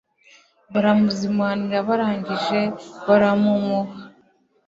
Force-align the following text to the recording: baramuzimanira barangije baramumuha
baramuzimanira 0.73 1.77
barangije 1.89 2.61
baramumuha 3.07 3.97